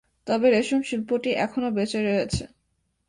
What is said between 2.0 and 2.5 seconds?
রয়েছে।